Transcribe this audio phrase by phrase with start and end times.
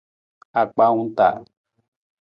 [0.59, 1.37] Akpaawung taa.